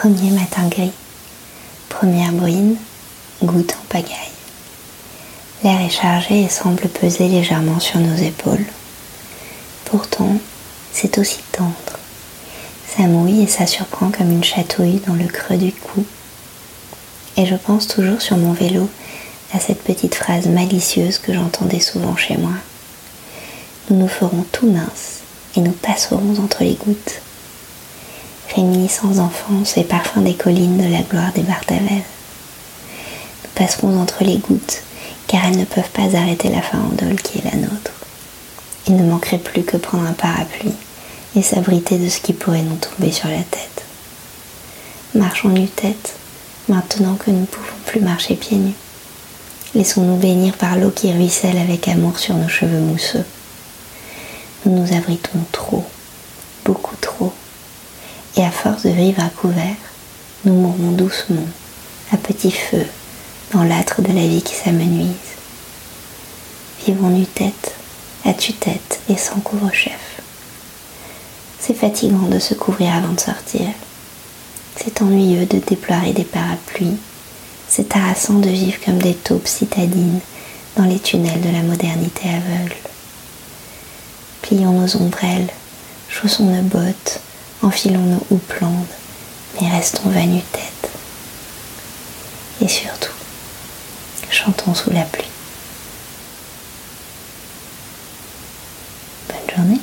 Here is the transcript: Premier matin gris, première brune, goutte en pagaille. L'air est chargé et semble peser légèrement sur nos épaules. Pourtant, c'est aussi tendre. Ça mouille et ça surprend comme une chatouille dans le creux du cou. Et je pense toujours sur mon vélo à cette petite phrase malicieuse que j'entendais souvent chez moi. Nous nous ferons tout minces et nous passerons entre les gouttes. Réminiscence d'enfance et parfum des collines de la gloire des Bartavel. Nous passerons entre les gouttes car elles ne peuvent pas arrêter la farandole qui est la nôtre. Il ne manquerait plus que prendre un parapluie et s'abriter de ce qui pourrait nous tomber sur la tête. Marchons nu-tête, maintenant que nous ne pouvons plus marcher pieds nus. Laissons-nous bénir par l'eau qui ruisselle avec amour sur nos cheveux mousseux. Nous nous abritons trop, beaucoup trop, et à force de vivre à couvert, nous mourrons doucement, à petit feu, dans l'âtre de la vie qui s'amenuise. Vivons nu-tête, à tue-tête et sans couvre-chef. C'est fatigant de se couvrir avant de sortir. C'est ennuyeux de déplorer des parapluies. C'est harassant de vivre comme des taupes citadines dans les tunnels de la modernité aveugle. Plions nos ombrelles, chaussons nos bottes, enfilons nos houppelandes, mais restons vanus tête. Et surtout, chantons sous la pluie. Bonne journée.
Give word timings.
Premier 0.00 0.30
matin 0.30 0.68
gris, 0.68 0.92
première 1.88 2.30
brune, 2.30 2.76
goutte 3.42 3.72
en 3.72 3.84
pagaille. 3.88 4.14
L'air 5.64 5.80
est 5.80 5.90
chargé 5.90 6.42
et 6.42 6.48
semble 6.48 6.88
peser 6.88 7.26
légèrement 7.26 7.80
sur 7.80 7.98
nos 7.98 8.14
épaules. 8.14 8.64
Pourtant, 9.86 10.36
c'est 10.92 11.18
aussi 11.18 11.40
tendre. 11.50 11.98
Ça 12.86 13.08
mouille 13.08 13.42
et 13.42 13.48
ça 13.48 13.66
surprend 13.66 14.12
comme 14.12 14.30
une 14.30 14.44
chatouille 14.44 15.02
dans 15.04 15.14
le 15.14 15.26
creux 15.26 15.56
du 15.56 15.72
cou. 15.72 16.06
Et 17.36 17.44
je 17.44 17.56
pense 17.56 17.88
toujours 17.88 18.22
sur 18.22 18.36
mon 18.36 18.52
vélo 18.52 18.88
à 19.52 19.58
cette 19.58 19.82
petite 19.82 20.14
phrase 20.14 20.46
malicieuse 20.46 21.18
que 21.18 21.34
j'entendais 21.34 21.80
souvent 21.80 22.14
chez 22.14 22.36
moi. 22.36 22.54
Nous 23.90 23.96
nous 23.96 24.08
ferons 24.08 24.46
tout 24.52 24.70
minces 24.70 25.22
et 25.56 25.60
nous 25.60 25.72
passerons 25.72 26.36
entre 26.40 26.62
les 26.62 26.74
gouttes. 26.74 27.20
Réminiscence 28.58 29.18
d'enfance 29.18 29.76
et 29.76 29.84
parfum 29.84 30.20
des 30.20 30.34
collines 30.34 30.78
de 30.78 30.92
la 30.92 31.02
gloire 31.02 31.32
des 31.32 31.42
Bartavel. 31.42 32.02
Nous 33.44 33.50
passerons 33.54 34.00
entre 34.00 34.24
les 34.24 34.38
gouttes 34.38 34.82
car 35.28 35.44
elles 35.44 35.58
ne 35.58 35.64
peuvent 35.64 35.90
pas 35.90 36.16
arrêter 36.16 36.48
la 36.48 36.60
farandole 36.60 37.22
qui 37.22 37.38
est 37.38 37.44
la 37.44 37.56
nôtre. 37.56 37.92
Il 38.88 38.96
ne 38.96 39.08
manquerait 39.08 39.38
plus 39.38 39.62
que 39.62 39.76
prendre 39.76 40.08
un 40.08 40.12
parapluie 40.12 40.74
et 41.36 41.42
s'abriter 41.42 41.98
de 41.98 42.08
ce 42.08 42.18
qui 42.18 42.32
pourrait 42.32 42.62
nous 42.62 42.74
tomber 42.74 43.12
sur 43.12 43.28
la 43.28 43.44
tête. 43.44 43.84
Marchons 45.14 45.50
nu-tête, 45.50 46.16
maintenant 46.68 47.14
que 47.14 47.30
nous 47.30 47.42
ne 47.42 47.46
pouvons 47.46 47.76
plus 47.86 48.00
marcher 48.00 48.34
pieds 48.34 48.58
nus. 48.58 48.74
Laissons-nous 49.76 50.16
bénir 50.16 50.56
par 50.56 50.74
l'eau 50.74 50.90
qui 50.90 51.12
ruisselle 51.12 51.58
avec 51.58 51.86
amour 51.86 52.18
sur 52.18 52.34
nos 52.34 52.48
cheveux 52.48 52.80
mousseux. 52.80 53.24
Nous 54.66 54.76
nous 54.76 54.96
abritons 54.96 55.38
trop, 55.52 55.84
beaucoup 56.64 56.96
trop, 57.00 57.32
et 58.38 58.44
à 58.44 58.50
force 58.52 58.84
de 58.84 58.90
vivre 58.90 59.22
à 59.22 59.28
couvert, 59.30 59.76
nous 60.44 60.54
mourrons 60.54 60.92
doucement, 60.92 61.46
à 62.12 62.16
petit 62.16 62.52
feu, 62.52 62.86
dans 63.52 63.64
l'âtre 63.64 64.00
de 64.00 64.12
la 64.12 64.26
vie 64.26 64.42
qui 64.42 64.54
s'amenuise. 64.54 65.08
Vivons 66.86 67.10
nu-tête, 67.10 67.74
à 68.24 68.32
tue-tête 68.32 69.00
et 69.08 69.16
sans 69.16 69.40
couvre-chef. 69.40 70.20
C'est 71.58 71.74
fatigant 71.74 72.28
de 72.28 72.38
se 72.38 72.54
couvrir 72.54 72.94
avant 72.94 73.12
de 73.12 73.20
sortir. 73.20 73.66
C'est 74.76 75.02
ennuyeux 75.02 75.46
de 75.46 75.58
déplorer 75.58 76.12
des 76.12 76.24
parapluies. 76.24 76.96
C'est 77.68 77.96
harassant 77.96 78.34
de 78.38 78.48
vivre 78.48 78.78
comme 78.84 79.02
des 79.02 79.14
taupes 79.14 79.48
citadines 79.48 80.20
dans 80.76 80.84
les 80.84 81.00
tunnels 81.00 81.40
de 81.40 81.50
la 81.50 81.62
modernité 81.62 82.28
aveugle. 82.28 82.76
Plions 84.42 84.80
nos 84.80 84.96
ombrelles, 84.96 85.50
chaussons 86.08 86.46
nos 86.46 86.62
bottes, 86.62 87.20
enfilons 87.62 88.04
nos 88.04 88.26
houppelandes, 88.30 88.86
mais 89.60 89.68
restons 89.68 90.08
vanus 90.08 90.44
tête. 90.52 90.90
Et 92.60 92.68
surtout, 92.68 93.12
chantons 94.30 94.74
sous 94.74 94.90
la 94.90 95.02
pluie. 95.02 95.24
Bonne 99.28 99.56
journée. 99.56 99.80